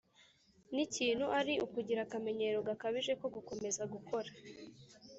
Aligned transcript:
n 0.73 0.75
ikintu 0.85 1.25
ari 1.39 1.53
ukugira 1.65 1.99
akamenyero 2.03 2.57
gakabije 2.67 3.13
ko 3.19 3.25
gukomeza 3.35 3.81
gukora 3.93 4.29